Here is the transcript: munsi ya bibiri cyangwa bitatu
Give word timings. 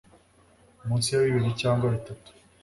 munsi 0.87 1.09
ya 1.13 1.23
bibiri 1.25 1.51
cyangwa 1.61 1.85
bitatu 1.95 2.29